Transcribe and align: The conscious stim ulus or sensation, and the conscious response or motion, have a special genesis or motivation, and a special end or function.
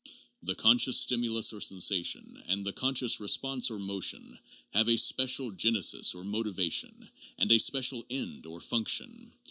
The 0.41 0.55
conscious 0.55 0.99
stim 0.99 1.21
ulus 1.25 1.53
or 1.53 1.61
sensation, 1.61 2.41
and 2.47 2.65
the 2.65 2.73
conscious 2.73 3.19
response 3.19 3.69
or 3.69 3.77
motion, 3.77 4.39
have 4.73 4.87
a 4.89 4.97
special 4.97 5.51
genesis 5.51 6.15
or 6.15 6.23
motivation, 6.23 7.07
and 7.37 7.51
a 7.51 7.59
special 7.59 8.03
end 8.09 8.47
or 8.47 8.59
function. 8.61 9.31